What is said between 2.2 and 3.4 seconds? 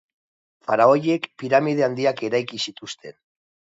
eraiki zituzten.